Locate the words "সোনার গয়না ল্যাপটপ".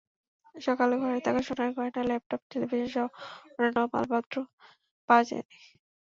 1.41-2.41